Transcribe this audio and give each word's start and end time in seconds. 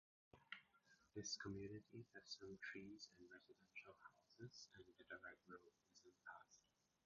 This 1.15 1.37
community 1.37 2.07
has 2.15 2.23
some 2.25 2.57
trees 2.57 3.07
and 3.19 3.29
residential 3.29 3.93
houses 4.01 4.67
and 4.73 4.83
the 4.97 5.03
direct 5.03 5.47
road 5.47 5.77
isn't 5.93 6.17
passed. 6.25 6.61